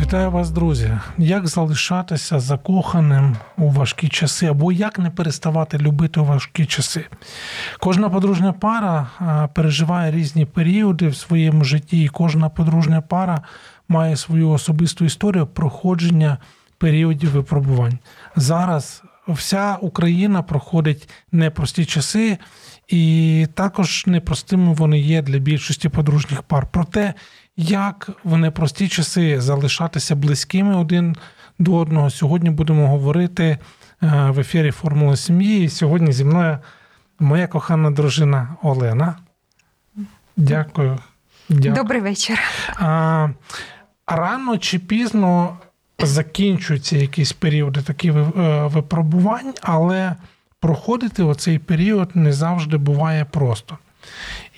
[0.00, 0.98] Вітаю вас, друзі!
[1.18, 7.04] Як залишатися закоханим у важкі часи, або як не переставати любити у важкі часи?
[7.80, 9.08] Кожна подружня пара
[9.54, 13.42] переживає різні періоди в своєму житті, і кожна подружня пара
[13.88, 16.38] має свою особисту історію проходження
[16.78, 17.98] періодів випробувань.
[18.36, 22.38] Зараз вся Україна проходить непрості часи,
[22.88, 26.66] і також непростими вони є для більшості подружніх пар.
[26.70, 27.14] Проте,
[27.56, 31.16] як в непрості часи залишатися близькими один
[31.58, 33.58] до одного, сьогодні будемо говорити е,
[34.30, 35.64] в ефірі Формула сім'ї.
[35.64, 36.58] І сьогодні зі мною
[37.18, 39.16] моя кохана дружина Олена.
[40.36, 40.98] Дякую.
[41.48, 41.74] Дякую.
[41.74, 42.38] Добрий вечір.
[42.76, 43.28] А,
[44.06, 45.58] Рано чи пізно
[45.98, 48.22] закінчуються якісь періоди таких е,
[48.66, 50.14] випробувань, але
[50.60, 53.78] проходити оцей період не завжди буває просто.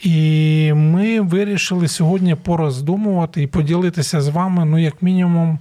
[0.03, 5.59] І ми вирішили сьогодні пороздумувати і поділитися з вами, ну, як мінімум,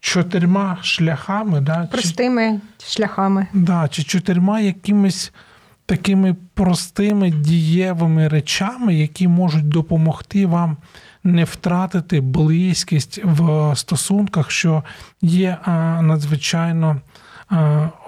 [0.00, 1.60] чотирма шляхами.
[1.60, 3.46] Да, Простими чи, шляхами.
[3.52, 5.32] Да, Чи чотирма якимись
[5.86, 10.76] такими простими дієвими речами, які можуть допомогти вам
[11.24, 14.82] не втратити близькість в стосунках, що
[15.22, 15.58] є
[16.00, 17.00] надзвичайно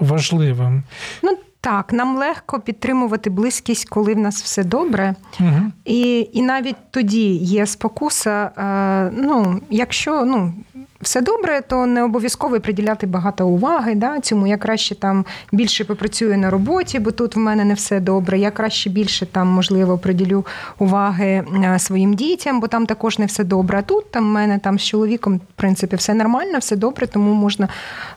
[0.01, 0.83] важливим.
[1.23, 5.15] Ну, так, нам легко підтримувати близькість, коли в нас все добре.
[5.41, 5.61] Угу.
[5.85, 8.51] І і навіть тоді є спокуса.
[8.59, 10.55] Е, ну, якщо ну,
[11.01, 13.95] все добре, то не обов'язково приділяти багато уваги.
[13.95, 18.01] Да, Цьому я краще там більше попрацюю на роботі, бо тут в мене не все
[18.01, 18.39] добре.
[18.39, 20.47] Я краще більше там, можливо, приділю
[20.79, 23.79] уваги е, своїм дітям, бо там також не все добре.
[23.79, 27.35] А тут там в мене там з чоловіком, в принципі, все нормально, все добре, тому
[27.35, 27.69] можна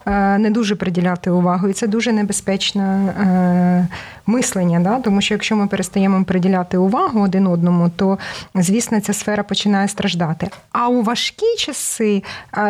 [0.06, 1.68] е, не дуже приділяти увагу.
[1.68, 3.88] І це дуже небезпечне е,
[4.26, 4.80] мислення.
[4.80, 5.00] Да?
[5.00, 8.18] Тому що якщо ми перестаємо приділяти увагу один одному, то
[8.54, 10.48] звісно ця сфера починає страждати.
[10.72, 12.22] А у важкі часи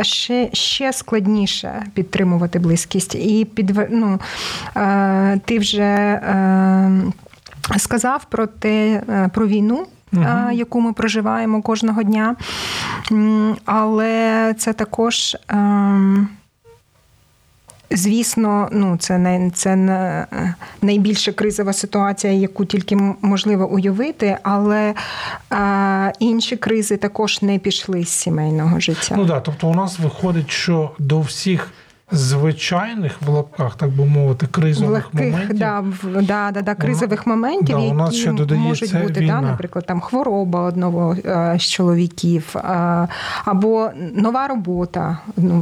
[0.09, 3.15] ще ще складніше підтримувати близькість.
[3.15, 4.21] І під, ну,
[4.77, 6.91] е, ти вже е,
[7.77, 9.87] сказав про те, е, про війну.
[10.13, 10.25] Угу.
[10.53, 12.37] Яку ми проживаємо кожного дня,
[13.65, 16.29] але це також ем,
[17.91, 20.27] Звісно, ну це не це не
[20.83, 24.95] найбільша кризова ситуація, яку тільки можливо уявити, але
[25.53, 29.15] е, інші кризи також не пішли з сімейного життя.
[29.17, 31.73] Ну да, тобто у нас виходить, що до всіх
[32.11, 35.59] звичайних в лапках, так би мовити, кризових Легких, моментів.
[35.59, 35.85] Да,
[36.21, 40.61] да, да, да, кризових моментів, да, у нас ще можуть бути, да, наприклад, там хвороба
[40.63, 43.09] одного е, з чоловіків, е,
[43.45, 45.19] або нова робота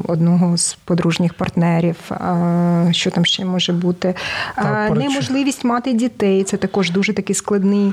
[0.08, 4.14] одного з подружніх партнерів, е, що там ще може бути,
[4.56, 6.44] так, неможливість мати дітей.
[6.44, 7.92] Це також дуже такий складний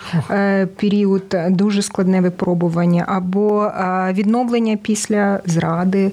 [0.76, 3.72] період, дуже складне випробування, або
[4.12, 6.12] відновлення після зради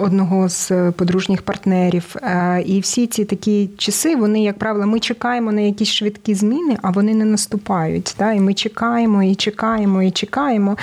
[0.00, 2.16] одного з подружніх партнерів партнерів.
[2.22, 6.76] Е, і всі ці такі часи, вони, як правило, ми чекаємо на якісь швидкі зміни,
[6.82, 8.16] а вони не наступають.
[8.36, 10.76] І ми чекаємо і чекаємо і чекаємо.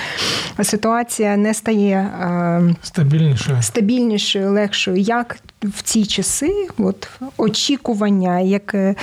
[0.62, 4.96] Ситуація не стає е, стабільнішою, стабільнішою, легшою.
[4.96, 8.94] Як в ці часи от, очікування, яке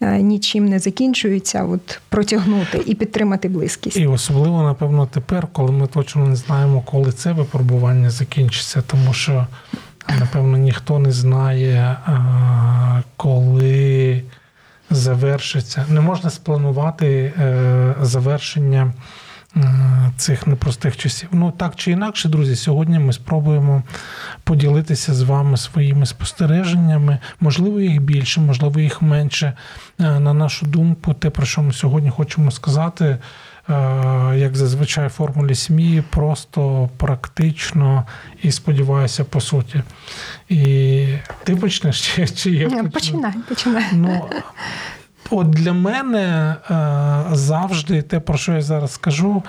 [0.00, 3.96] нічим не закінчується, от, протягнути і підтримати близькість.
[3.96, 9.46] І особливо, напевно, тепер, коли ми точно не знаємо, коли це випробування закінчиться, тому що
[10.08, 11.96] Напевно, ніхто не знає,
[13.16, 14.22] коли
[14.90, 15.84] завершиться.
[15.88, 18.92] Не можна спланувати е, завершення
[19.56, 19.62] е,
[20.16, 21.28] цих непростих часів.
[21.32, 23.82] Ну, так чи інакше, друзі, сьогодні ми спробуємо
[24.44, 27.18] поділитися з вами своїми спостереженнями.
[27.40, 29.52] Можливо, їх більше, можливо, їх менше.
[30.00, 33.18] Е, на нашу думку, те, про що ми сьогодні хочемо сказати.
[34.42, 38.06] Як зазвичай в формулі СМІ, просто практично
[38.42, 39.82] і сподіваюся, по суті.
[40.48, 41.06] І
[41.44, 42.90] ти почнеш чи, чи я почну?
[42.90, 43.84] Починай, починай.
[43.92, 44.30] Ну,
[45.30, 49.42] От для мене е, завжди те, про що я зараз скажу,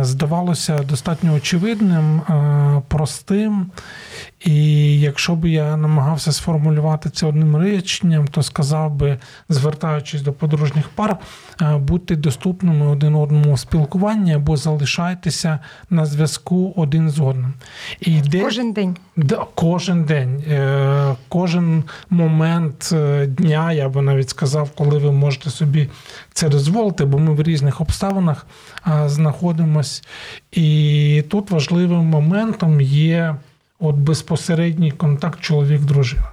[0.00, 2.22] здавалося достатньо очевидним,
[2.88, 3.70] простим.
[4.44, 9.18] І якщо б я намагався сформулювати це одним реченням, то сказав би,
[9.48, 11.16] звертаючись до подружніх пар,
[11.78, 15.58] будьте доступними один одному в спілкуванні або залишайтеся
[15.90, 17.52] на зв'язку один з одним.
[18.00, 18.40] І де...
[18.40, 18.96] Кожен день.
[19.16, 25.50] Да, Кожен день, е, кожен момент е, дня, я би навіть сказав, коли ви можете
[25.50, 25.88] собі
[26.38, 28.46] це дозволити, бо ми в різних обставинах
[29.06, 30.02] знаходимось.
[30.52, 33.36] І тут важливим моментом є
[33.80, 36.30] от безпосередній контакт чоловік-дружина.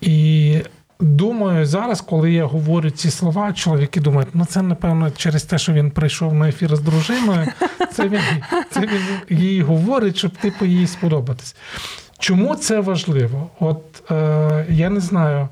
[0.00, 0.56] І
[1.00, 5.72] думаю, зараз, коли я говорю ці слова, чоловіки думають, ну це напевно через те, що
[5.72, 7.46] він прийшов на ефір з дружиною.
[7.92, 8.20] Це він
[8.70, 11.56] це він їй говорить, щоб типу їй сподобатись.
[12.18, 13.50] Чому це важливо?
[13.60, 15.48] От е, я не знаю.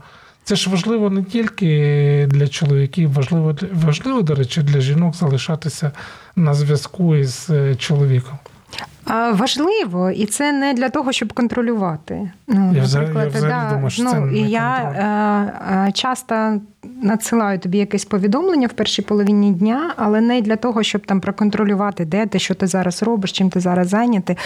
[0.47, 5.93] Це ж важливо не тільки для чоловіків, важливо важливо, до речі, для жінок залишатися
[6.37, 8.39] на зв'язку із е, чоловіком.
[9.33, 12.31] Важливо, і це не для того, щоб контролювати.
[12.49, 16.61] Ну, Я наприклад, я да, думаю, що ну, це не я е, часто
[17.03, 22.05] надсилаю тобі якесь повідомлення в першій половині дня, але не для того, щоб там проконтролювати,
[22.05, 24.37] де ти, що ти зараз робиш, чим ти зараз зайнятий,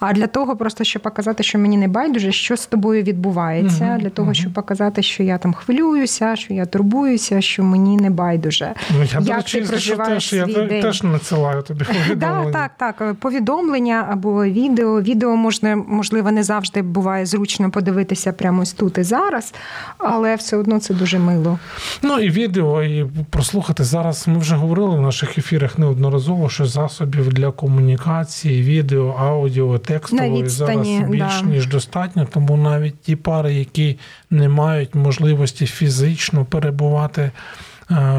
[0.00, 4.00] а для того, просто щоб показати, що мені не байдуже, що з тобою відбувається, угу,
[4.00, 4.34] для того, угу.
[4.34, 8.74] щоб показати, що я там хвилююся, що я турбуюся, що мені не байдуже.
[8.90, 10.82] Ну, я, Як ти проживаєш теж, свій я день.
[10.82, 12.52] теж надсилаю тобі повідомлення.
[12.52, 13.14] Так, так, так.
[13.14, 15.02] Повідомлення або відео.
[15.02, 19.54] Відео можна, можливо, не завжди буває зручно подивитися прямо ось тут і зараз,
[19.98, 21.58] але все одно це дуже мило.
[22.02, 24.28] Ну і відео, і прослухати зараз.
[24.28, 30.88] Ми вже говорили в наших ефірах неодноразово, що засобів для комунікації, відео, аудіо, текстової зараз
[30.88, 31.46] більш да.
[31.46, 32.26] ніж достатньо.
[32.32, 33.98] Тому навіть ті пари, які
[34.30, 37.32] не мають можливості фізично перебувати е,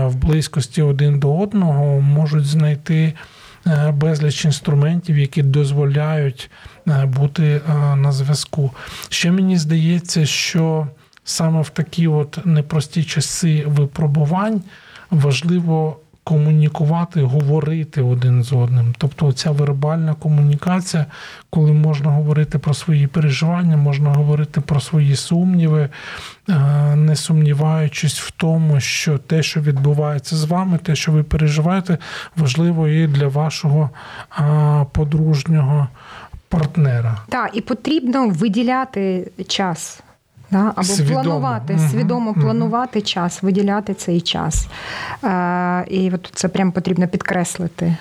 [0.07, 3.13] в близькості один до одного, можуть знайти.
[3.67, 6.51] Е, безліч інструментів, які дозволяють
[6.87, 7.61] е, бути
[7.95, 8.71] на зв'язку.
[9.09, 10.87] Ще мені здається, що
[11.23, 14.61] саме в такі от непрості часи випробувань
[15.11, 18.95] важливо комунікувати, говорити один з одним.
[18.97, 21.05] Тобто ця вербальна комунікація,
[21.49, 25.89] коли можна говорити про свої переживання, можна говорити про свої сумніви,
[26.49, 26.55] е,
[26.95, 31.97] не сумніваючись в тому, що те, що відбувається з вами, те, що ви переживаєте,
[32.35, 33.89] важливо і для вашого
[34.91, 35.87] подружнього
[36.49, 37.17] партнера.
[37.29, 40.03] Так, і потрібно виділяти час.
[40.51, 40.71] Да?
[40.75, 41.23] Або свідомо.
[41.23, 41.87] планувати, угу.
[41.91, 43.05] свідомо планувати угу.
[43.05, 44.67] час, виділяти цей час.
[45.23, 47.95] Е, І от це прям потрібно підкреслити.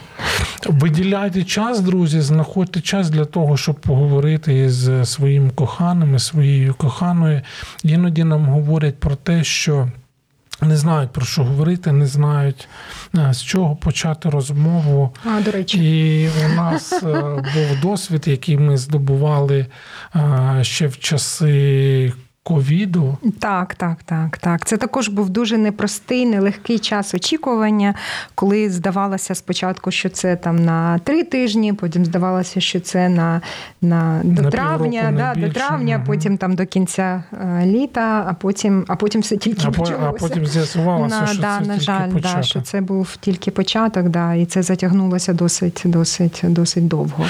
[0.68, 7.42] Виділяйте час, друзі, знаходьте час для того, щоб поговорити з своїм коханим, своєю коханою.
[7.84, 9.88] Іноді нам говорять про те, що.
[10.62, 12.68] Не знають про що говорити, не знають
[13.16, 15.14] е, з чого почати розмову.
[15.24, 15.78] А, до речі.
[15.78, 17.22] І у нас е,
[17.54, 19.66] був досвід, який ми здобували
[20.16, 22.12] е, ще в часи
[22.46, 23.16] ковіду.
[23.40, 24.66] Так, так, так, так.
[24.66, 27.94] Це також був дуже непростий, нелегкий час очікування,
[28.34, 33.40] коли здавалося спочатку, що це там на три тижні, потім здавалося, що це на
[33.82, 36.04] на до на травня, да, до травня, угу.
[36.06, 40.08] потім там до кінця е, літа, а потім а потім все тільки а почалося.
[40.08, 42.36] А потім з'ясувалося, на, що да, це на тільки жаль, початок.
[42.36, 47.26] Да, що це був тільки початок, да, і це затягнулося досить, досить, досить довго.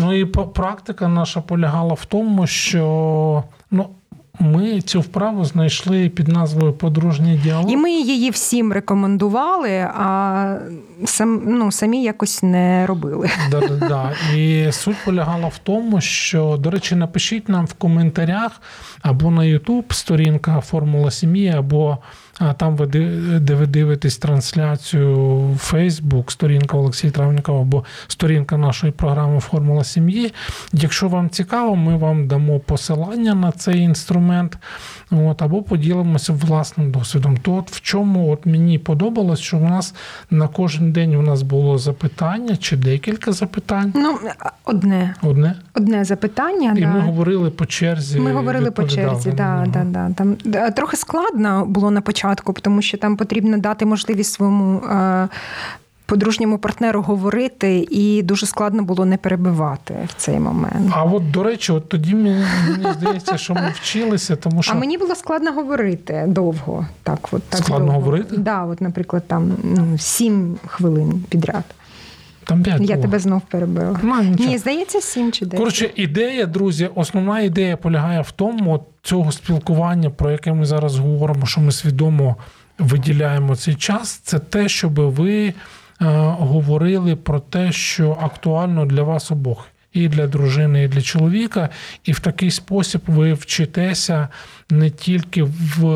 [0.00, 3.88] Ну і практика наша полягала в тому, що ну.
[4.38, 7.70] Ми цю вправу знайшли під назвою Подружній діалог.
[7.70, 10.58] І ми її всім рекомендували, а
[11.04, 13.30] сам, ну, самі якось не робили.
[13.50, 14.12] Да, да, да.
[14.36, 18.60] І суть полягала в тому, що, до речі, напишіть нам в коментарях
[19.02, 21.98] або на YouTube сторінка Формула сім'ї, або
[22.56, 22.86] там, ви
[23.40, 25.16] де ви дивитесь трансляцію
[25.70, 30.32] Facebook, сторінка Олексія Травнікова або сторінка нашої програми Формула сім'ї.
[30.72, 34.58] Якщо вам цікаво, ми вам дамо посилання на цей інструмент,
[35.10, 37.36] от, або поділимося власним досвідом.
[37.36, 39.94] То от в чому от мені подобалось, що у нас
[40.30, 43.92] на кожен день у нас було запитання чи декілька запитань?
[43.96, 44.18] Ну,
[44.64, 45.14] одне.
[45.22, 46.74] Одне Одне запитання.
[46.76, 46.88] І да.
[46.88, 48.20] ми говорили по черзі.
[48.20, 50.10] Ми говорили по черзі, да, да, да.
[50.16, 50.36] Там
[50.76, 54.78] трохи складно було на початку початку, тому що там потрібно дати можливість своєму.
[54.78, 55.28] Е,
[56.06, 60.92] подружньому партнеру говорити, і дуже складно було не перебивати в цей момент.
[60.92, 64.74] А от до речі, от тоді мені, мені здається, що ми вчилися, тому що а
[64.74, 66.86] мені було складно говорити довго.
[67.02, 68.00] Так, от так складно довго.
[68.00, 68.36] говорити?
[68.36, 71.64] Да, от, наприклад, там ну, сім хвилин підряд.
[72.46, 73.02] Там 5 Я було.
[73.02, 74.00] тебе знов перебила.
[74.02, 75.58] Ну, Ні, здається, сім чи 10.
[75.58, 81.46] Коротше, ідея, друзі, основна ідея полягає в тому, цього спілкування, про яке ми зараз говоримо,
[81.46, 82.36] що ми свідомо
[82.78, 85.54] виділяємо цей час, це те, щоб ви
[86.38, 91.68] говорили про те, що актуально для вас обох і для дружини, і для чоловіка.
[92.04, 94.28] І в такий спосіб ви вчитеся
[94.70, 95.86] не тільки в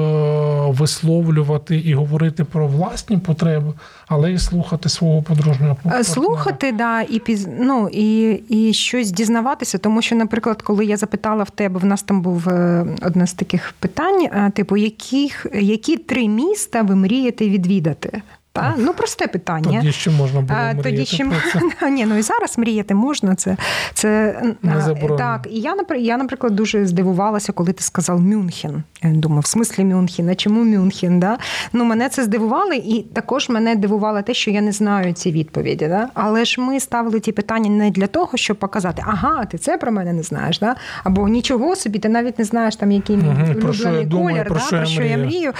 [0.71, 3.73] висловлювати і говорити про власні потреби,
[4.09, 6.05] але й слухати свого подружнього партнера.
[6.05, 7.23] Слухати, да, і
[7.61, 9.79] ну, і, і щось дізнаватися.
[9.79, 13.33] Тому що, наприклад, коли я запитала в тебе, в нас там був е, одне з
[13.33, 18.23] таких питань: е, типу, яких які три міста ви мрієте відвідати?
[18.53, 18.75] Та?
[18.79, 19.79] Ну, просте питання.
[19.79, 21.25] Тоді ще можна було мріяти Тоді ще...
[21.25, 21.37] про
[21.81, 21.91] це.
[21.91, 23.35] Ні, ну і зараз мріяти можна.
[23.35, 23.57] Це,
[23.95, 24.43] це...
[24.63, 28.83] Не Так, і я, я, наприклад, дуже здивувалася, коли ти сказав Мюнхен.
[29.03, 31.21] Я думаю, в смислі Мюнхен, а чому Мюнхен?
[31.21, 31.39] Да?
[31.73, 35.87] Ну, мене це здивувало, і також мене дивувало те, що я не знаю ці відповіді.
[35.87, 36.09] Да?
[36.15, 39.93] Але ж ми ставили ті питання не для того, щоб показати, ага, ти це про
[39.93, 40.77] мене не знаєш, да?
[41.05, 44.61] або нічого собі, ти навіть не знаєш, там, який мій угу, улюблений колір, про, да?
[44.61, 45.53] що, про що я мрію.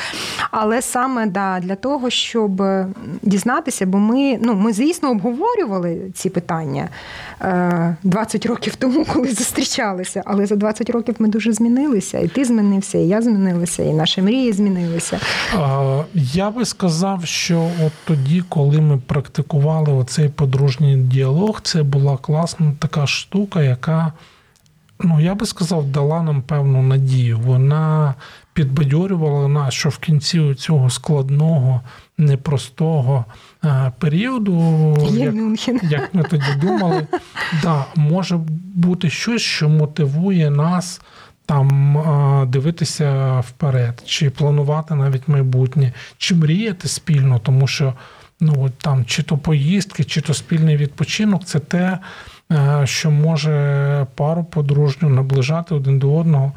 [0.51, 2.63] Але саме да, для того, щоб
[3.23, 6.89] дізнатися, бо ми, ну, ми, звісно, обговорювали ці питання
[8.03, 10.23] 20 е, років тому, коли зустрічалися.
[10.27, 12.19] Але за 20 років ми дуже змінилися.
[12.19, 15.21] І ти змінився, і я змінилася, і наші мрії змінилися.
[16.15, 22.73] Я би сказав, що от тоді, коли ми практикували оцей подружній діалог, це була класна
[22.79, 24.13] така штука, яка.
[25.03, 27.39] Ну, я би сказав, дала нам певну надію.
[27.39, 28.15] Вона
[28.61, 31.81] підбадьорювала нас, що в кінці цього складного,
[32.19, 33.25] непростого
[33.65, 35.35] е, періоду, як,
[35.83, 37.07] як ми тоді думали,
[37.63, 38.37] да, може
[38.75, 41.01] бути щось, що мотивує нас.
[41.47, 47.95] Там е, дивитися вперед, чи планувати навіть майбутнє, чи мріяти спільно, тому що
[48.41, 51.99] ну там чи то поїздки, чи то спільний відпочинок це те,
[52.53, 56.53] е, що може пару подружню наближати один до одного.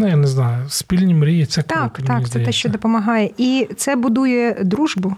[0.00, 3.30] Ну, я не знаю, спільні мрії це круто, Так, так, це те, що допомагає.
[3.38, 5.16] І це будує дружбу.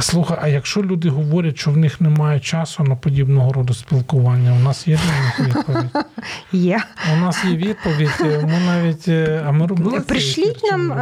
[0.00, 4.64] Слухай, а якщо люди говорять, що в них немає часу на подібного роду спілкування, у
[4.64, 4.98] нас є
[5.40, 5.86] відповідь?
[6.52, 6.82] Є.
[7.14, 8.10] У нас є відповідь.
[8.20, 10.92] Ми навіть е, а ми робили прийшліть нам.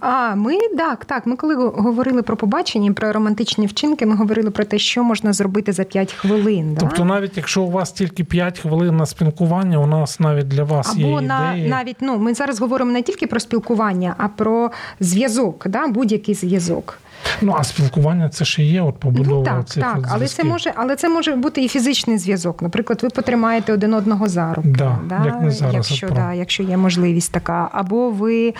[0.00, 1.26] А ми так, так.
[1.26, 5.72] Ми коли говорили про побачення, про романтичні вчинки, ми говорили про те, що можна зробити
[5.72, 6.76] за 5 хвилин.
[6.80, 10.92] Тобто, навіть якщо у вас тільки 5 хвилин на спілкування, у нас навіть для вас
[10.92, 14.70] Або є на навіть ну ми зараз говоримо не тільки про спілкування, а про
[15.00, 15.86] зв'язок, да?
[15.86, 16.98] будь-який зв'язок.
[17.40, 20.72] Ну а спілкування це ще є, от побудова ну, так, цих так, але це може,
[20.76, 22.62] але це може бути і фізичний зв'язок.
[22.62, 25.22] Наприклад, ви потримаєте один одного за руки, да, да?
[25.26, 28.54] Як не зараз, якщо да, якщо є можливість така, або ви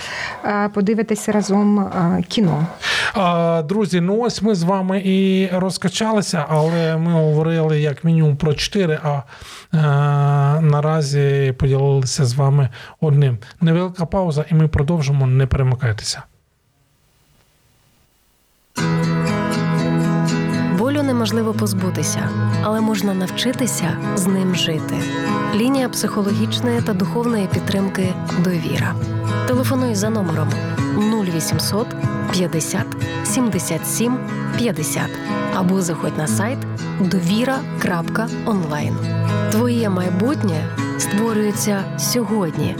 [0.45, 2.67] е, подивитеся разом е, кіно.
[3.15, 8.55] А, Друзі, ну ось ми з вами і розкачалися, але ми говорили як мінімум про
[8.55, 8.99] чотири.
[9.03, 9.23] А
[9.75, 9.79] е,
[10.61, 12.69] наразі поділилися з вами
[13.01, 13.39] одним.
[13.61, 15.27] Невелика пауза, і ми продовжимо.
[15.27, 16.23] Не перемикайтеся.
[21.19, 22.29] Неможливо позбутися,
[22.63, 24.95] але можна навчитися з ним жити.
[25.55, 28.95] Лінія психологічної та духовної підтримки довіра.
[29.47, 30.49] Телефонуй за номером
[31.25, 31.87] 0800
[32.33, 32.87] 50
[33.25, 34.19] 77
[34.59, 35.03] 50
[35.55, 36.59] або заходь на сайт
[37.01, 38.97] довіра.онлайн.
[39.53, 42.77] Твоє майбутнє створюється сьогодні.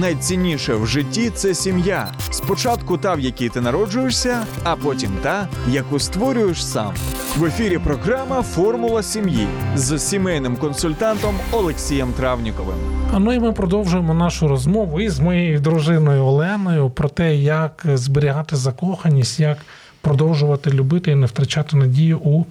[0.00, 2.12] Найцінніше в житті це сім'я.
[2.30, 6.94] Спочатку та, в якій ти народжуєшся, а потім та, яку створюєш сам.
[7.36, 9.46] В ефірі програма Формула сім'ї
[9.76, 12.76] з сімейним консультантом Олексієм Травніковим.
[13.12, 18.56] А ну і ми продовжуємо нашу розмову із моєю дружиною Оленою про те, як зберігати
[18.56, 19.58] закоханість, як
[20.04, 22.44] продовжувати любити і не втрачати надію у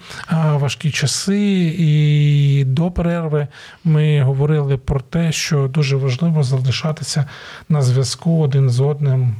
[0.53, 1.75] важкі часи.
[1.77, 3.47] І до перерви
[3.83, 7.25] ми говорили про те, що дуже важливо залишатися
[7.69, 9.35] на зв'язку один з одним.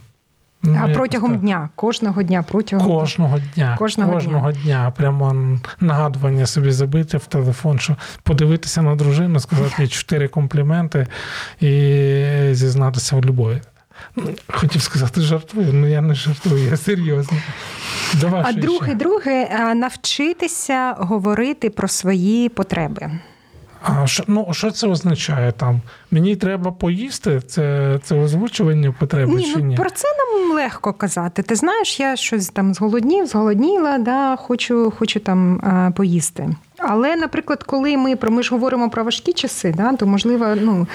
[0.66, 1.42] Ну, а протягом так.
[1.42, 4.62] дня, кожного дня, протягом кожного дня, кожного, кожного дня.
[4.64, 4.94] дня.
[4.98, 11.08] Прямо нагадування собі забити в телефон, що подивитися на дружину, сказати їй чотири компліменти
[11.62, 11.70] і
[12.52, 13.62] зізнатися в любові.
[14.48, 17.38] Хотів сказати, жартую, але я не жартую, я серйозно.
[18.22, 23.12] Давай, а друге, друге, навчитися говорити про свої потреби.
[23.84, 25.82] А що ну що це означає там?
[26.12, 27.42] Мені треба поїсти?
[27.48, 29.76] Це це озвучування потреби ні, чи ну, ні?
[29.76, 31.44] Про це нам легко казати.
[31.44, 35.62] Ти знаєш, я щось там зголоднів, зголодніла, да, хочу хочу там
[35.96, 36.50] поїсти.
[36.88, 40.88] Але, наприклад, коли ми про ми ж говоримо про важкі часи, да, то можливо, ну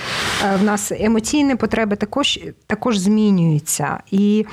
[0.44, 4.46] е, в нас емоційні потреби також також змінюються, і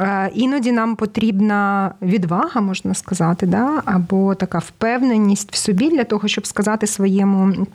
[0.00, 6.28] е, іноді нам потрібна відвага, можна сказати, да, або така впевненість в собі для того,
[6.28, 7.66] щоб сказати своєму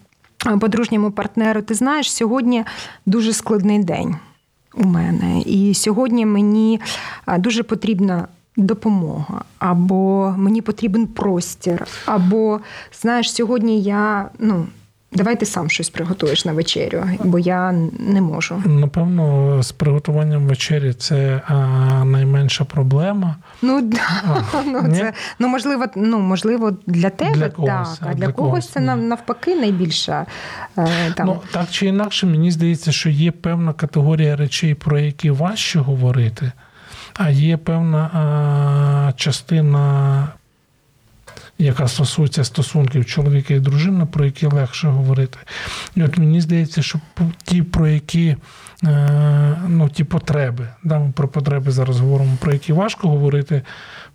[0.48, 2.66] е, подружньому партнеру: ти знаєш, сьогодні
[3.06, 4.16] дуже складний день.
[4.76, 5.42] у мене.
[5.46, 6.80] І сьогодні мені
[7.38, 8.28] дуже потрібна.
[8.58, 12.60] Допомога, або мені потрібен простір, або
[12.92, 14.68] знаєш, сьогодні я ну
[15.14, 18.64] Давай ти сам щось приготуєш на вечерю, бо я не можу.
[18.66, 21.56] Напевно, з приготуванням вечері це а,
[22.06, 23.36] найменша проблема.
[23.62, 24.00] Ну да.
[24.54, 28.34] А, ну, це, ну можливо, ну можливо, для тебе для когось, так, а для, для
[28.34, 28.86] когось це ні.
[28.86, 30.26] навпаки найбільша.
[30.78, 31.26] Е, там.
[31.28, 36.52] Ну так чи інакше, мені здається, що є певна категорія речей, про які важче говорити,
[37.14, 40.28] а є певна частина
[41.62, 45.38] яка стосується стосунків чоловіка і дружини, про які легше говорити.
[45.96, 47.00] І от мені здається, що
[47.44, 48.36] ті, про які
[48.84, 53.62] е, ну, ті потреби, да, ми про потреби зараз говоримо, про які важко говорити,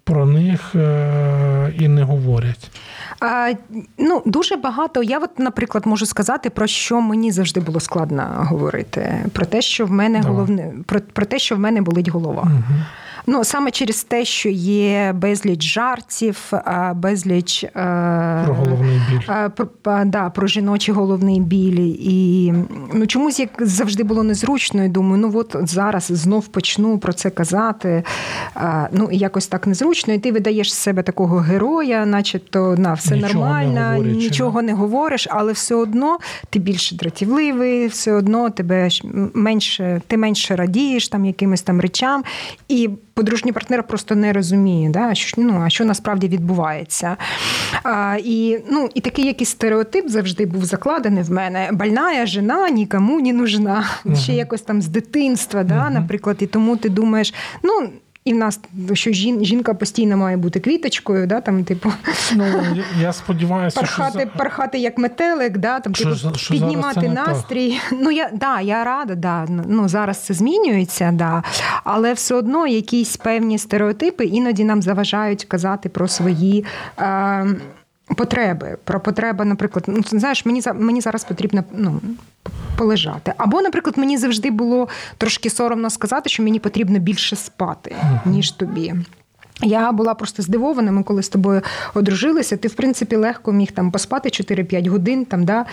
[0.07, 2.71] про них е, і не говорять.
[3.21, 3.53] А,
[3.99, 5.03] Ну, дуже багато.
[5.03, 9.25] Я, от, наприклад, можу сказати, про що мені завжди було складно говорити.
[9.33, 10.33] Про те, що в мене Давай.
[10.33, 12.43] головне, про, про те, що в мене болить голова.
[12.43, 12.81] Угу.
[13.27, 16.53] Ну саме через те, що є безліч жартів,
[16.95, 17.71] безліч е,
[18.45, 19.49] про головний біль.
[19.83, 21.97] Про, да, про жіночі головний біль.
[22.01, 22.55] І
[22.95, 24.85] ну чомусь як завжди було незручно.
[24.85, 28.03] і Думаю, ну от зараз знов почну про це казати.
[28.93, 30.15] Ну якось так незручно.
[30.15, 34.63] І ти видаєш з себе такого героя, начебто на все нічого нормально, не говорить, нічого
[34.63, 36.19] не говориш, але все одно
[36.51, 38.89] ти більше дратівливий, все одно тебе
[39.35, 42.25] менше, ти менше радієш там якимось там речам.
[42.69, 47.17] І подружній партнер просто не розуміє, да, що ну, а що насправді відбувається.
[47.83, 51.69] А, І ну, і такий якийсь стереотип завжди був закладений в мене.
[51.73, 53.85] Бальна жена нікому не нужна.
[54.15, 57.89] Ще якось там з дитинства, да, наприклад, і тому ти думаєш, ну.
[58.27, 58.61] І в нас
[58.93, 61.93] що жін, жінка постійно має бути квіточкою, да, там, типу,
[62.35, 62.45] ну,
[63.01, 64.39] я сподіваюся, пархати, що...
[64.39, 67.79] пархати як метелик, да, там, що, типу, що піднімати настрій.
[67.93, 71.43] Ну, я да, я рада, да, ну, зараз це змінюється, да,
[71.85, 76.65] але все одно якісь певні стереотипи іноді нам заважають казати про свої.
[76.99, 77.47] Е,
[78.15, 82.01] Потреби про потреби, наприклад, ну знаєш, мені мені зараз потрібно ну,
[82.77, 83.33] полежати.
[83.37, 88.95] Або, наприклад, мені завжди було трошки соромно сказати, що мені потрібно більше спати, ніж тобі.
[89.63, 91.63] Я була просто здивована, ми коли з тобою
[91.95, 92.57] одружилися.
[92.57, 95.65] Ти, в принципі, легко міг там поспати 4-5 годин, там, да,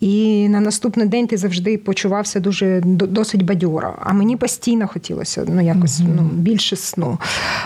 [0.00, 3.94] і на наступний день ти завжди почувався дуже досить бадьоро.
[4.00, 7.18] А мені постійно хотілося ну, якось ну, більше сну.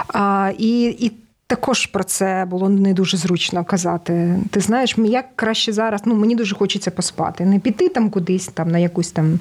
[0.08, 1.12] А, І і
[1.46, 4.38] також про це було не дуже зручно казати.
[4.50, 8.70] Ти знаєш, як краще зараз, ну мені дуже хочеться поспати, не піти там кудись, там
[8.70, 9.38] на якусь там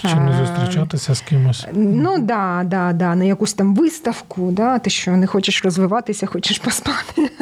[0.00, 1.66] чи не зустрічатися з кимось.
[1.72, 6.58] Ну да, да, да, на якусь там виставку, да, ти що не хочеш розвиватися, хочеш
[6.58, 7.30] поспати.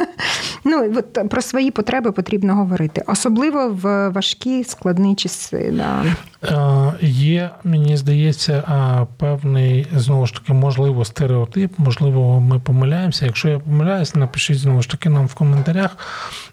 [0.65, 5.73] Ну от про свої потреби потрібно говорити, особливо в важкі складні часи.
[5.73, 6.03] Да.
[6.43, 11.79] Е, є, мені здається, е, певний знову ж таки можливо стереотип.
[11.79, 13.25] Можливо, ми помиляємося.
[13.25, 15.97] Якщо я помиляюсь, напишіть знову ж таки нам в коментарях.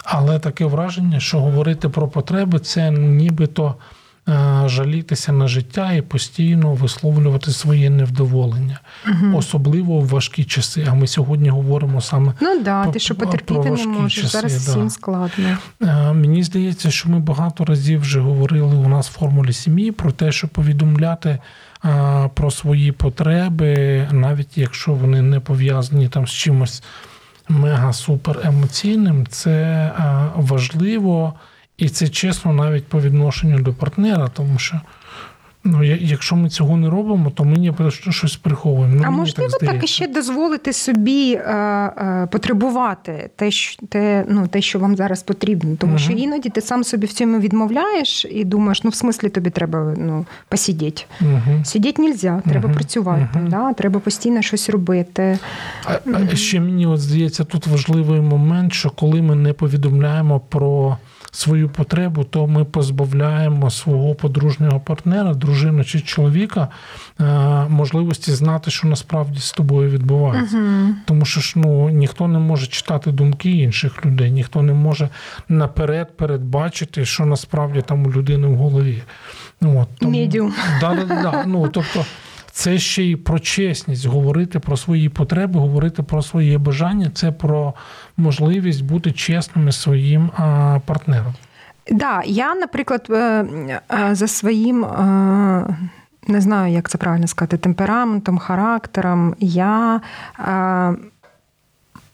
[0.05, 3.75] Але таке враження, що говорити про потреби, це нібито.
[4.31, 9.39] Е, жалітися на життя і постійно висловлювати своє невдоволення, угу.
[9.39, 10.87] особливо в важкі часи.
[10.91, 14.67] А ми сьогодні говоримо саме ну да, про, ти що потерпіти не можеш часи, зараз
[14.67, 14.71] да.
[14.71, 15.59] всім складно.
[15.83, 20.13] Е, мені здається, що ми багато разів вже говорили у нас в формулі сім'ї про
[20.13, 21.39] те, що повідомляти.
[21.85, 26.83] Е, про свої потреби, навіть якщо вони не пов'язані там з чимось
[27.49, 29.93] мега-супер емоційним, це
[30.37, 31.35] важливо
[31.81, 34.81] і це чесно навіть по відношенню до партнера, тому що
[35.65, 38.95] ну, якщо ми цього не робимо, то ми ніби щось приховуємо.
[38.97, 44.25] Ну, а можливо, так, так і ще дозволити собі е, е, потребувати те, що те,
[44.29, 45.77] ну, те, що вам зараз потрібно.
[45.77, 45.99] Тому угу.
[45.99, 49.95] що іноді ти сам собі в цьому відмовляєш і думаєш, ну в смислі тобі треба
[49.99, 51.03] ну, посидіти.
[51.21, 51.65] Угу.
[51.65, 52.75] Сидіти не можна, треба угу.
[52.75, 53.73] працювати, там, да?
[53.73, 55.39] треба постійно щось робити.
[55.85, 55.99] А,
[56.33, 60.97] а ще мені от здається, тут важливий момент, що коли ми не повідомляємо про
[61.31, 66.69] свою потребу, то ми позбавляємо свого подружнього партнера, дружину чи чоловіка
[67.21, 67.25] е,
[67.69, 70.57] можливості знати, що насправді з тобою відбувається.
[70.57, 75.09] uh Тому що ж ну ніхто не може читати думки інших людей, ніхто не може
[75.49, 79.03] наперед передбачити, що насправді там у людини в голові.
[79.61, 80.55] Ну, от, тому, Медіум.
[80.81, 82.05] Да, да, да, ну, тобто,
[82.53, 87.11] це ще й про чесність, говорити про свої потреби, говорити про своє бажання.
[87.15, 87.75] Це про
[88.17, 90.31] можливість бути чесними своїм
[90.87, 91.35] партнером.
[91.91, 94.85] Да, я, наприклад, е, е, за своїм.
[94.85, 95.77] Е,
[96.27, 99.35] не знаю, як це правильно сказати, темпераментом, характером.
[99.39, 100.01] Я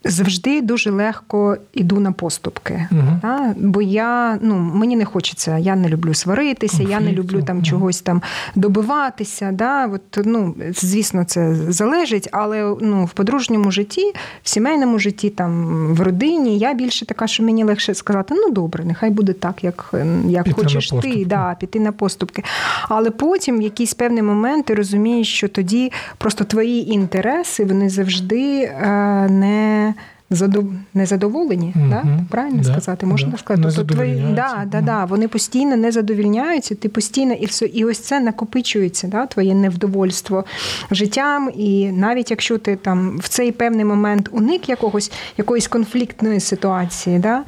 [0.09, 2.89] завжди дуже легко йду на поступки.
[2.93, 3.21] Угу.
[3.23, 3.55] Да?
[3.59, 8.01] Бо я ну мені не хочеться, я не люблю сваритися, я не люблю там чогось
[8.01, 8.23] там
[8.55, 9.53] добиватися.
[9.53, 9.87] Да?
[9.87, 16.01] От, ну, Звісно, це залежить, але ну, в подружньому житті, в сімейному житті, там, в
[16.01, 19.95] родині я більше така, що мені легше сказати: ну добре, нехай буде так, як
[20.29, 22.43] як піти хочеш ти, да, піти на поступки.
[22.89, 28.63] Але потім в якийсь певний момент ти розумієш, що тоді просто твої інтереси вони завжди
[28.63, 28.87] е,
[29.31, 29.95] не
[30.31, 30.65] задов...
[30.95, 31.91] незадоволені, Мгм.
[31.91, 32.05] да?
[32.31, 33.07] правильно Да, сказати?
[33.07, 33.39] Можна да.
[33.39, 33.69] сказати?
[33.77, 34.33] Тобто твої...
[34.37, 39.07] да, да, да, вони постійно не задовільняються, ти постійно і все, і ось це накопичується,
[39.09, 40.45] да, твоє невдовольство
[40.91, 41.51] життям.
[41.55, 47.43] І навіть якщо ти там в цей певний момент уник якогось якоїсь конфліктної ситуації, да,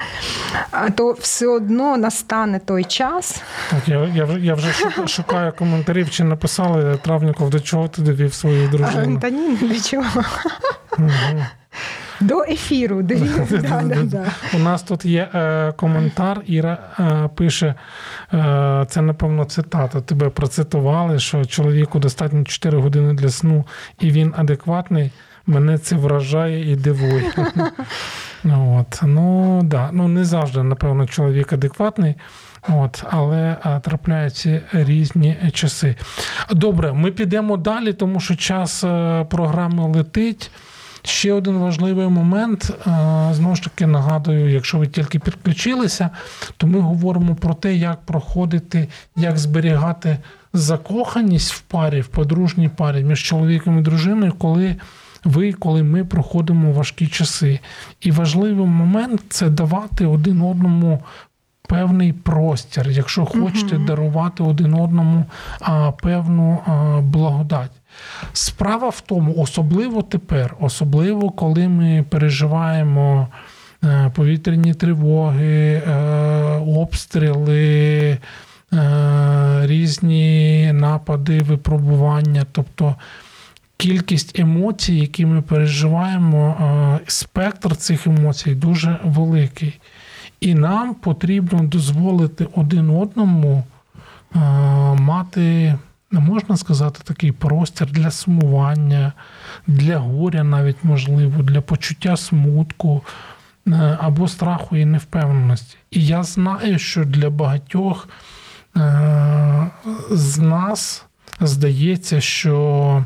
[0.95, 3.43] то все одно настане той час.
[3.71, 4.73] Так, я, я, я вже
[5.07, 9.19] шукаю коментарів, чи написали Травніков, до чого ти довів свою дружину.
[9.21, 10.25] Та ні, до чого.
[10.99, 11.47] Мгм.
[12.21, 13.03] До ефіру.
[14.55, 16.41] У нас тут є е, коментар.
[16.47, 17.75] Іра е, пише:
[18.35, 20.01] е, це, напевно, цитата.
[20.01, 23.65] Тебе процитували, що чоловіку достатньо 4 години для сну,
[24.01, 25.11] і він адекватний.
[25.47, 27.33] Мене це вражає і дивує.
[28.45, 29.01] От.
[29.03, 29.89] Ну, да.
[29.93, 32.15] ну, не завжди, напевно, чоловік адекватний.
[32.69, 35.97] От, але а, трапляються різні часи.
[36.51, 38.85] Добре, ми підемо далі, тому що час
[39.29, 40.51] програми летить.
[41.09, 42.71] Ще один важливий момент.
[42.87, 42.91] е,
[43.33, 46.11] Знову ж таки, нагадую, якщо ви тільки підключилися,
[46.57, 50.19] то ми говоримо про те, як проходити, як зберігати
[50.53, 54.77] закоханість в парі, в подружній парі між чоловіком і дружиною, коли
[55.25, 57.61] ви, коли ми проходимо важкі часи.
[58.01, 61.03] І важливий момент це давати один одному.
[61.69, 65.25] Певний простір, якщо хочете дарувати один одному
[65.61, 67.71] а, певну а, благодать.
[68.33, 73.29] Справа в тому, особливо тепер, особливо коли ми переживаємо
[73.85, 75.93] е, повітряні тривоги, е,
[76.77, 78.19] обстріли, е,
[79.63, 82.95] різні напади, випробування, тобто
[83.77, 89.81] кількість емоцій, які ми переживаємо, спектр цих емоцій дуже великий.
[90.41, 93.65] І нам потрібно дозволити один одному
[94.95, 95.75] мати,
[96.11, 99.13] не можна сказати, такий простір для сумування,
[99.67, 103.03] для горя, навіть можливо, для почуття смутку
[103.67, 105.77] е, або страху і невпевненості.
[105.91, 108.09] І я знаю, що для багатьох
[108.77, 109.71] е,
[110.11, 111.05] з нас
[111.41, 113.05] здається, що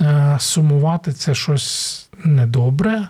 [0.00, 3.08] е, сумувати це щось недобре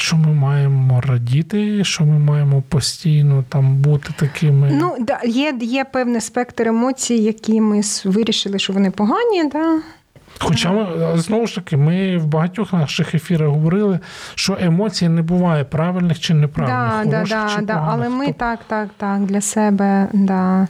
[0.00, 4.70] що ми маємо радіти, що ми маємо постійно там бути такими.
[4.72, 9.80] Ну, да, є, є певний спектр емоцій, які ми вирішили, що вони погані, да?
[10.38, 10.86] Хоча ми
[11.18, 14.00] знову ж таки, ми в багатьох наших ефірах говорили,
[14.34, 17.06] що емоцій не буває правильних чи неправильних.
[17.06, 17.74] Да, хороших да, чи да.
[17.74, 18.06] поганих.
[18.06, 20.68] Але ми Тобто, так, так, так, для себе, да.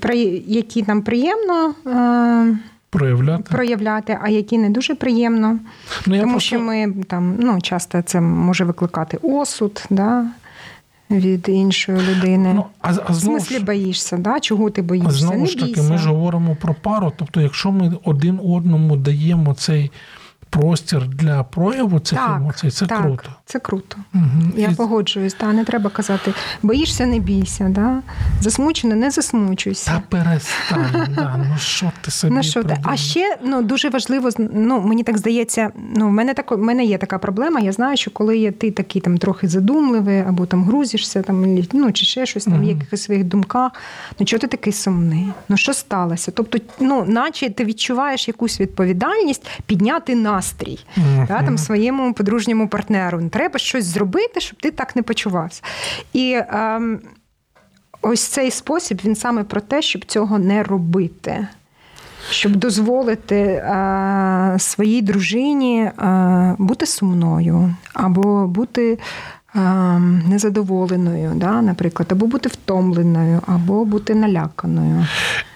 [0.00, 2.58] При, які нам приємно е,
[2.90, 3.42] проявляти.
[3.42, 5.58] проявляти, а які не дуже приємно.
[6.06, 10.26] Ну, я Тому просто- що ми там ну, часто це може викликати осуд да,
[11.10, 12.52] від іншої людини.
[12.54, 14.40] Ну, а, а В смислі боїшся, да?
[14.40, 15.10] чого ти а боїшся?
[15.12, 15.82] знову ж таки, бійся.
[15.92, 17.12] ми ж говоримо про пару.
[17.16, 19.90] Тобто, якщо ми один одному даємо цей
[20.50, 23.30] простір для прояву цих так, емоцій, це так, круто.
[23.50, 23.96] Це круто.
[24.14, 24.22] Угу.
[24.56, 28.02] Я погоджуюсь, та не треба казати, боїшся, не бійся, да?
[28.40, 29.90] засмучено, не засмучуйся.
[29.90, 32.76] Та перестань, да, ну що ти собі Ну що ти?
[32.82, 35.70] А ще ну дуже важливо ну мені так здається.
[35.96, 37.60] Ну в мене тако, в мене є така проблема.
[37.60, 41.92] Я знаю, що коли є ти такий там трохи задумливий, або там грузишся, там ну
[41.92, 43.72] чи ще щось там в якихось своїх думках.
[44.20, 45.28] Ну чого ти такий сумний?
[45.48, 46.30] Ну що сталося?
[46.30, 51.26] Тобто, ну наче ти відчуваєш якусь відповідальність підняти настрій Мгм.
[51.28, 53.20] да, там своєму подружньому партнеру.
[53.38, 55.62] Треба щось зробити, щоб ти так не почувався.
[56.12, 57.00] І ем,
[58.02, 61.48] ось цей спосіб він саме про те, щоб цього не робити.
[62.30, 65.92] Щоб дозволити е, своїй дружині е,
[66.58, 68.98] бути сумною, або бути
[69.54, 69.60] е,
[70.28, 75.06] незадоволеною, да, наприклад, або бути втомленою, або бути наляканою.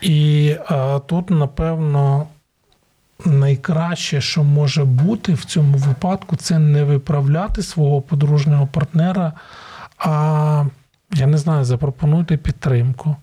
[0.01, 2.27] І е, тут, напевно,
[3.27, 9.33] найкраще, що може бути в цьому випадку, це не виправляти свого подружнього партнера,
[9.99, 10.65] а
[11.15, 13.17] я не знаю, запропонуйте підтримку.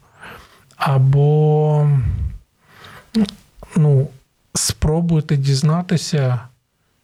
[0.75, 1.89] Або
[3.75, 4.07] ну,
[4.53, 6.39] спробуйте дізнатися,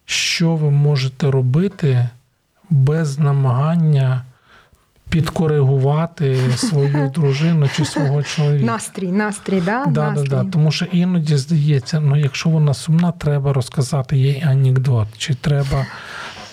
[0.04, 2.08] що ви можете робити
[2.70, 4.24] без намагання
[5.08, 8.66] підкоригувати свою дружину чи свого чоловіка.
[8.66, 9.84] Настрій, настрій, да?
[9.86, 10.44] Да, да, да.
[10.44, 15.86] Тому що іноді здається, ну якщо вона сумна, треба розказати їй анекдот, чи треба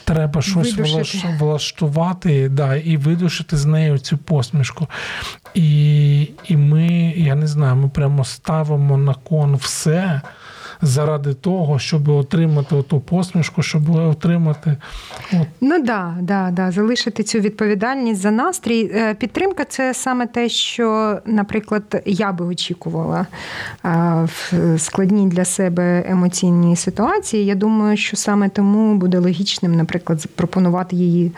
[0.03, 1.35] треба щось Видушити.
[1.39, 4.87] влаштувати да, і видушити з нею цю посмішку.
[5.53, 10.21] І, і ми, я не знаю, ми прямо ставимо на кон все.
[10.81, 14.77] Заради того, щоб отримати ту посмішку, щоб отримати
[15.33, 18.91] от, Ну да, да, да, залишити цю відповідальність за настрій.
[18.95, 23.25] Е, Підтримка це саме те, що, наприклад, я би очікувала
[23.85, 23.89] е,
[24.25, 27.45] в складній для себе емоційній ситуації.
[27.45, 31.31] Я думаю, що саме тому буде логічним, наприклад, запропонувати її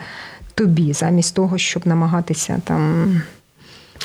[0.54, 3.22] тобі, замість того, щоб намагатися там.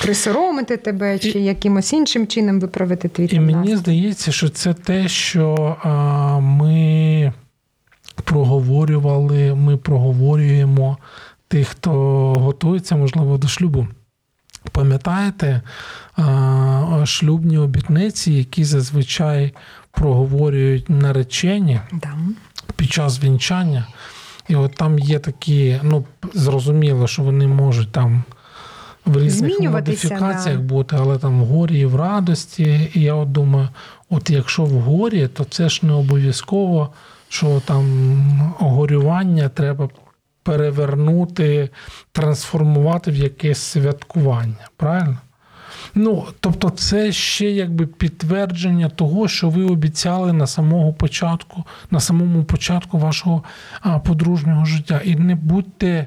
[0.02, 3.76] Присоромити тебе чи якимось іншим чином виправити твій І мені настрій.
[3.76, 7.32] здається, що це те, що а, ми
[8.24, 10.98] проговорювали, ми проговорюємо
[11.48, 11.92] тих, хто
[12.38, 13.86] готується, можливо, до шлюбу.
[14.72, 15.60] Пам'ятаєте
[16.16, 19.52] а, шлюбні обітниці, які зазвичай
[19.90, 22.08] проговорюють наречені Да.
[22.76, 23.86] під час вінчання.
[24.48, 28.24] І от там є такі, ну, зрозуміло, що вони можуть там
[29.04, 30.62] в різних модифікаціях да.
[30.62, 32.90] бути, але там в горі і в радості.
[32.94, 33.68] І я от думаю,
[34.10, 36.92] от якщо в горі, то це ж не обов'язково,
[37.28, 37.86] що там
[38.58, 39.88] горювання треба
[40.42, 41.70] перевернути,
[42.12, 44.68] трансформувати в якесь святкування.
[44.76, 45.18] Правильно?
[45.94, 52.44] Ну, тобто, це ще якби підтвердження того, що ви обіцяли на самого початку, на самому
[52.44, 53.42] початку вашого
[54.04, 55.00] подружнього життя.
[55.04, 56.06] І не будьте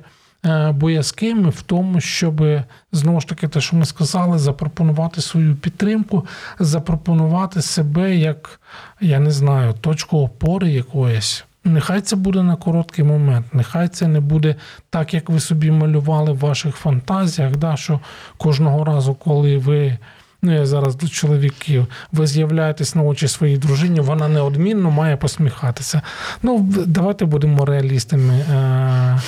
[0.73, 2.43] боязкими в тому, щоб
[2.91, 6.25] знову ж таки, те, що ми сказали, запропонувати свою підтримку,
[6.59, 8.59] запропонувати себе як,
[9.01, 11.45] я не знаю, точку опори якоїсь.
[11.63, 14.55] Нехай це буде на короткий момент, нехай це не буде
[14.89, 17.99] так, як ви собі малювали в ваших фантазіях, да, що
[18.37, 19.97] кожного разу, коли ви.
[20.45, 26.01] Ну, я зараз до чоловіків, ви з'являєтесь на очі своїй дружині, вона неодмінно має посміхатися.
[26.43, 28.33] Ну, давайте будемо реалістами.
[28.33, 29.19] Е,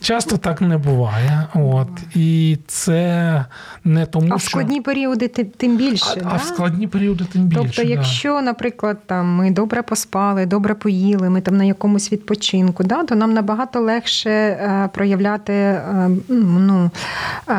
[0.00, 1.46] Часто так не буває.
[1.54, 1.88] От.
[2.14, 3.44] І це
[3.84, 4.50] не тому, А в що.
[4.50, 6.14] складні періоди тим більше.
[6.16, 6.30] а, да?
[6.32, 7.62] а в складні періоди тим більше.
[7.62, 7.88] Тобто, да.
[7.88, 13.14] якщо, наприклад, там ми добре поспали, добре поїли, ми там на якомусь відпочинку, да, то
[13.14, 16.90] нам набагато легше е, проявляти е, ну,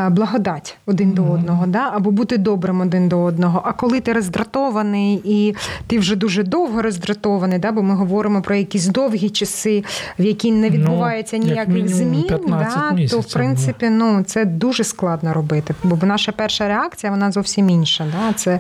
[0.10, 3.62] благодать один до одного, да, або бути добрим один до одного.
[3.66, 5.56] А коли ти роздратований і
[5.88, 9.84] ти вже дуже довго роздратований, да, бо ми говоримо про якісь довгі часи,
[10.20, 14.24] в які не Ну, відбувається як ніяких мінімум змін, 15 да, то в принципі ну,
[14.24, 15.76] це дуже складно робити.
[15.84, 18.06] Бо наша перша реакція вона зовсім інша.
[18.12, 18.34] Да?
[18.34, 18.60] Це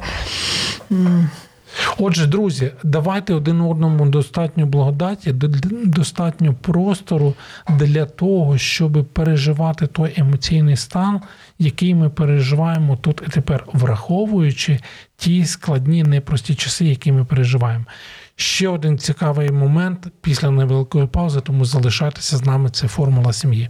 [1.97, 5.31] Отже, друзі, давайте один одному достатньо благодаті,
[5.85, 7.33] достатньо простору
[7.69, 11.21] для того, щоб переживати той емоційний стан,
[11.59, 14.79] який ми переживаємо тут і тепер, враховуючи
[15.17, 17.85] ті складні, непрості часи, які ми переживаємо.
[18.35, 22.69] Ще один цікавий момент після невеликої паузи, тому залишайтеся з нами.
[22.69, 23.69] Це формула сім'ї.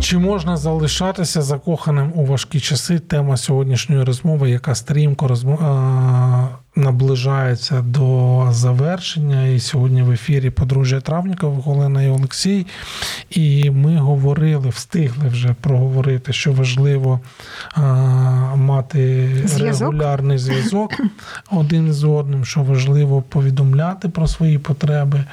[0.00, 2.98] Чи можна залишатися закоханим у важкі часи?
[2.98, 5.58] Тема сьогоднішньої розмови, яка стрімко розмо...
[6.76, 9.46] наближається до завершення.
[9.46, 12.66] І сьогодні в ефірі подружжя Травнікова, Олена і Олексій.
[13.30, 17.20] І ми говорили, встигли вже проговорити, що важливо
[17.74, 17.82] а,
[18.56, 19.92] мати Зв'язок.
[19.92, 20.92] регулярний зв'язок
[21.50, 25.24] один з одним, що важливо повідомляти про свої потреби.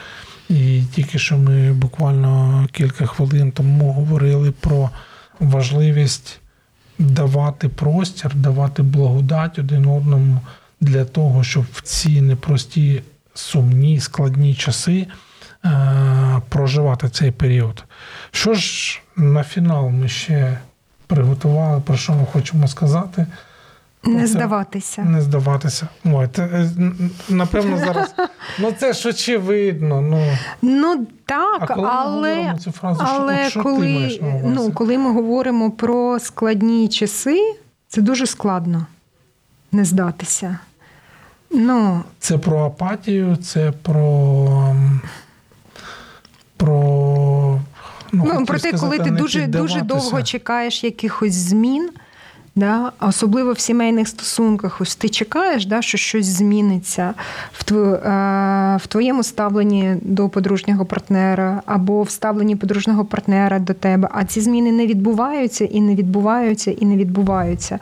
[0.49, 4.89] І тільки що ми буквально кілька хвилин тому говорили про
[5.39, 6.39] важливість
[6.99, 10.41] давати простір, давати благодать один одному
[10.81, 13.01] для того, щоб в ці непрості,
[13.33, 15.07] сумні, складні часи
[15.65, 17.83] е- проживати цей період.
[18.31, 20.57] Що ж на фінал ми ще
[21.07, 23.27] приготували, про що ми хочемо сказати?
[24.03, 25.01] Не здаватися.
[25.01, 25.87] Не здаватися.
[26.05, 26.69] Ой, це, е,
[27.29, 28.15] напевно, зараз.
[28.59, 30.01] Ну це ж очевидно.
[30.01, 34.41] Ну, Ну так, а коли але, говоримо цю фразу, але що ти коли, маєш на
[34.43, 37.55] ну, коли ми говоримо про складні часи,
[37.87, 38.85] це дуже складно
[39.71, 40.59] не здатися.
[41.51, 44.75] Ну, Це про апатію, це про.
[46.57, 47.59] про
[48.11, 51.89] ну, ну, про те, коли ти дуже, дуже довго чекаєш якихось змін,
[52.55, 52.91] Да?
[52.99, 54.81] Особливо в сімейних стосунках.
[54.81, 57.13] Ось ти чекаєш, да, що щось зміниться
[57.53, 57.75] в тв...
[57.75, 57.99] Е,
[58.81, 64.09] в твоєму ставленні до подружнього партнера або в ставленні подружнього партнера до тебе.
[64.11, 67.79] А ці зміни не відбуваються і не відбуваються, і не відбуваються.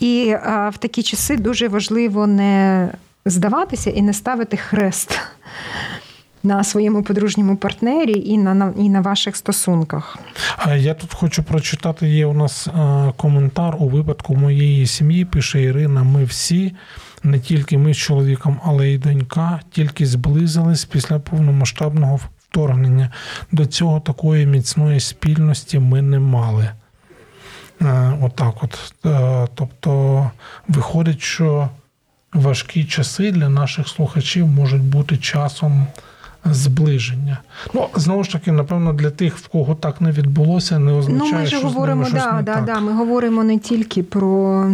[0.00, 0.34] І
[0.72, 2.88] в такі часи дуже важливо не
[3.24, 5.20] здаватися і не ставити хрест
[6.42, 10.18] на своєму подружньому партнері і на і на ваших стосунках.
[10.76, 12.08] Я тут хочу прочитати.
[12.08, 12.68] Є у нас
[13.16, 15.24] коментар у випадку моєї сім'ї.
[15.24, 16.02] Пише Ірина.
[16.02, 16.72] Ми всі,
[17.22, 23.12] не тільки ми з чоловіком, але й донька, тільки зблизились після повномасштабного вторгнення.
[23.52, 26.70] До цього такої міцної спільності ми не мали.
[28.20, 30.30] Отак, от, е, тобто,
[30.68, 31.68] виходить, що
[32.32, 35.86] важкі часи для наших слухачів можуть бути часом
[36.44, 37.38] зближення.
[37.74, 41.38] Ну знову ж таки, напевно, для тих, в кого так не відбулося, не означає, ну,
[41.38, 42.82] ми ж що говоримо, з ними щось да, не да, так.
[42.82, 44.66] Ми говоримо не тільки про.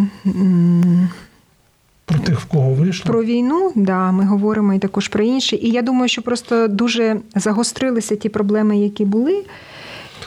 [2.05, 3.13] Про тих, в кого вийшло?
[3.13, 5.57] Про війну, да, ми говоримо і також про інші.
[5.57, 9.45] І я думаю, що просто дуже загострилися ті проблеми, які були.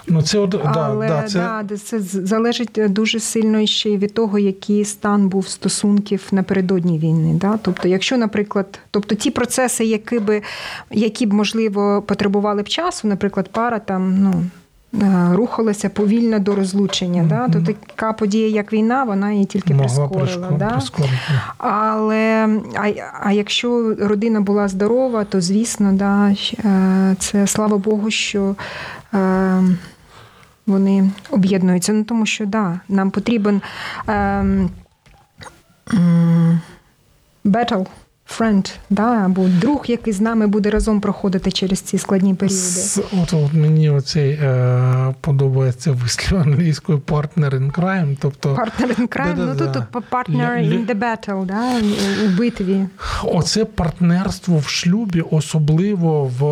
[0.10, 1.40] Ну, це от, Але да, це...
[1.40, 7.34] Да, це залежить дуже сильно ще й від того, який стан був стосунків напередодні війни.
[7.34, 7.60] Да?
[7.62, 10.42] Тобто, якщо, наприклад, тобто ті процеси, які б
[10.92, 14.44] які б можливо потребували б часу, наприклад, пара там ну.
[14.94, 17.24] Е, рухалася повільно до розлучення.
[17.24, 17.28] Mm-hmm.
[17.28, 17.50] Да?
[17.50, 20.58] То така подія, як війна, вона її тільки Могла прискорила.
[20.58, 20.70] Да?
[20.70, 21.14] Прискорити.
[21.58, 22.92] Але а,
[23.22, 28.56] а якщо родина була здорова, то звісно, да, е, це слава Богу, що
[29.14, 29.64] е,
[30.70, 31.94] вони об'єднуються.
[31.94, 33.62] Ну тому що да, нам потрібен
[34.08, 34.70] ем,
[37.46, 37.86] battle
[38.38, 42.82] friend, да, або друг, який з нами буде разом проходити через ці складні періоди.
[43.24, 48.18] От, от мені оцей е, подобається вислів англійською partner in crime.
[48.20, 51.80] Тобто partner in crime, ну тут partner in the battle, да,
[52.26, 52.86] у битві.
[53.24, 56.44] Оце партнерство в шлюбі, особливо в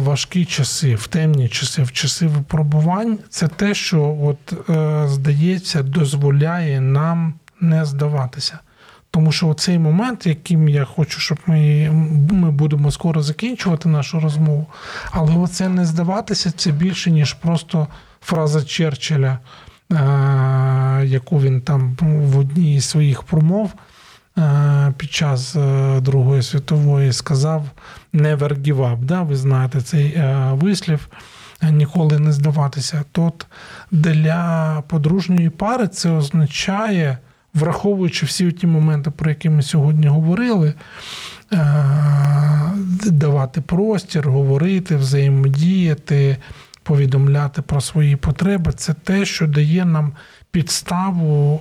[0.00, 3.18] важкі часи, в темні часи, в часи випробувань.
[3.28, 8.58] Це те, що от е, здається, дозволяє нам не здаватися.
[9.18, 11.90] Тому що цей момент, яким я хочу, щоб ми
[12.30, 14.66] ми будемо скоро закінчувати нашу розмову,
[15.10, 17.86] але оце не здаватися, це більше, ніж просто
[18.20, 19.38] фраза Черчилля,
[19.92, 19.96] е,
[21.04, 23.72] яку він там в одній із своїх промов
[24.38, 27.64] е, під час е, Другої світової сказав
[28.14, 29.04] «never give up».
[29.04, 29.22] Да?
[29.22, 31.08] Ви знаєте цей вислів.
[31.62, 33.04] Ніколи не здаватися.
[33.12, 33.46] Тут
[33.90, 37.18] для подружньої пари це означає
[37.54, 40.74] враховуючи всі ті моменти, про які ми сьогодні говорили,
[41.52, 41.74] е,
[43.06, 46.36] давати простір, говорити, взаємодіяти,
[46.82, 50.12] повідомляти про свої потреби це те, що дає нам
[50.50, 51.60] підставу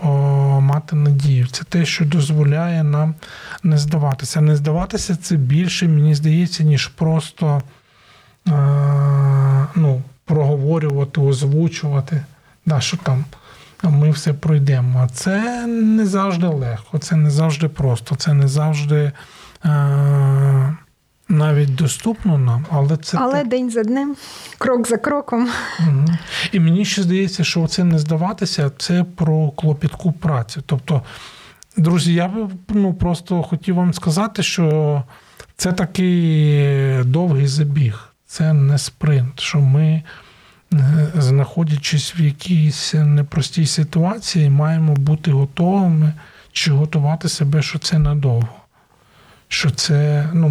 [0.61, 1.47] мати надію.
[1.47, 3.15] Це те, що дозволяє нам
[3.63, 4.41] не здаватися.
[4.41, 7.61] Не здаватися це більше, мені здається, ніж просто
[8.47, 8.51] е,
[9.75, 12.23] ну, проговорювати, озвучувати,
[12.65, 13.25] да, що там
[13.83, 14.99] ми все пройдемо.
[15.03, 19.11] А це не завжди легко, це не завжди просто, це не завжди.
[19.65, 20.77] Е-
[21.29, 23.47] навіть доступно нам, але це але так.
[23.47, 24.15] день за днем,
[24.57, 25.49] крок за кроком.
[25.79, 26.05] Угу.
[26.51, 30.59] І мені ще здається, що це не здаватися, це про клопітку праці.
[30.65, 31.01] Тобто,
[31.77, 35.03] друзі, я би ну, просто хотів вам сказати, що
[35.57, 39.39] це такий довгий забіг, це не спринт.
[39.39, 40.03] що ми
[41.15, 46.13] знаходячись в якійсь непростій ситуації, маємо бути готовими
[46.51, 48.49] чи готувати себе, що це надовго.
[49.47, 50.49] Що це, ну,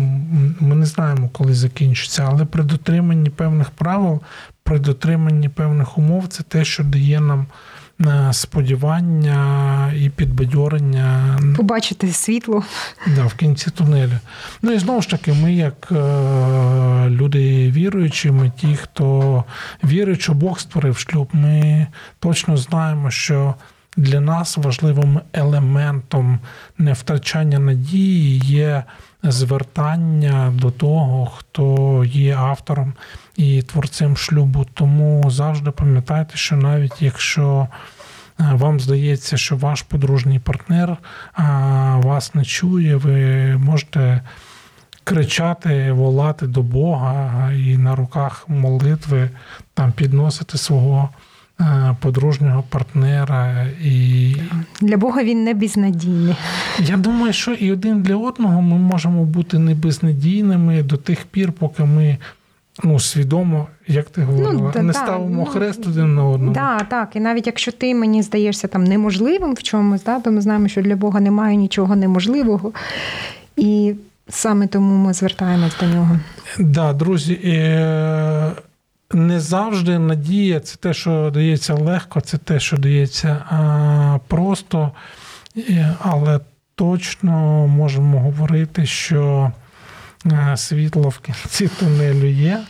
[0.60, 4.20] ми не знаємо, коли закінчиться, але при дотриманні певних правил,
[4.62, 7.46] при дотриманні певних умов, це те, що дає нам е,
[8.32, 11.38] сподівання і підбадьорення.
[11.56, 12.64] Побачити світло
[13.06, 14.18] Да, в кінці тунелю.
[14.62, 15.96] Ну і знову ж таки, ми, як е,
[17.08, 19.44] люди віруючі, ми ті, хто
[19.84, 21.86] вірить, що Бог створив шлюб, ми
[22.20, 23.54] точно знаємо, що
[23.96, 26.38] для нас важливим елементом
[26.78, 28.84] невтрачання надії є
[29.22, 32.92] звертання до того, хто є автором
[33.36, 34.66] і творцем шлюбу.
[34.74, 37.68] Тому завжди пам'ятайте, що навіть якщо
[38.40, 40.96] е, вам здається, що ваш подружній партнер
[41.96, 44.20] вас не чує, ви можете
[45.04, 49.30] кричати, волати до Бога і на руках молитви
[49.74, 51.25] там підносити свого е,
[52.00, 53.66] подружнього партнера.
[53.84, 54.36] І
[54.80, 56.36] Для Бога він не безнадійний.
[56.78, 61.52] Я думаю, що і один для одного ми можемо бути не безнадійними до тих пір,
[61.52, 62.18] поки ми
[62.84, 66.52] ну, свідомо, як ти говорила, да, не да, ставимо ну, хрест один на одному.
[66.52, 67.16] Да, так.
[67.16, 70.82] І навіть якщо ти мені здаєшся там неможливим в чомусь, да, то ми знаємо, що
[70.82, 72.72] для Бога немає нічого неможливого.
[73.56, 73.94] І
[74.28, 76.18] саме тому ми звертаємось до нього.
[76.58, 78.52] Да, друзі, е,
[79.12, 84.92] не завжди надія це те, що дається легко, це те, що дається а, просто,
[85.98, 86.40] але
[86.74, 89.52] точно можемо говорити, що
[90.26, 92.60] е, світло в кінці тунелю є.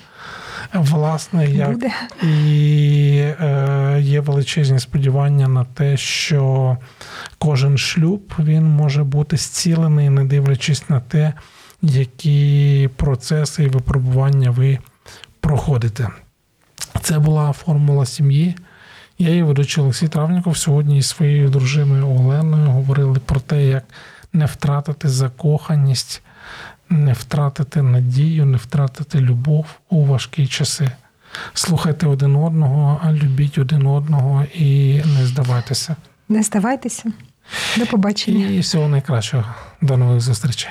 [0.75, 1.91] Власне, як Буде.
[2.23, 6.77] і е, є величезні сподівання на те, що
[7.39, 11.33] кожен шлюб він може бути зцілений, не дивлячись на те,
[11.83, 14.79] які процеси і випробування ви
[15.41, 16.09] проходите.
[17.03, 18.57] Це була формула сім'ї.
[19.19, 20.57] Я її ведучий Олексій Травніков.
[20.57, 23.85] Сьогодні із своєю дружиною Оленою говорили про те, як
[24.33, 26.23] не втратити закоханість,
[26.89, 30.91] не втратити надію, не втратити любов у важкі часи.
[31.55, 35.97] Слухайте один одного, любіть один одного і не здавайтеся.
[36.29, 37.13] Не здавайтеся.
[37.77, 38.47] До побачення.
[38.47, 39.45] І всього найкращого.
[39.81, 40.71] До нових зустрічей.